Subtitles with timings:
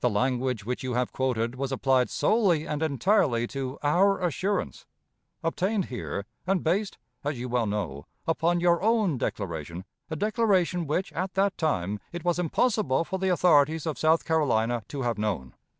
[0.00, 4.84] The language which you have quoted was applied solely and entirely to our assurance,
[5.44, 11.12] obtained here, and based, as you well know, upon your own declaration a declaration which,
[11.12, 15.54] at that time, it was impossible for the authorities of South Carolina to have known.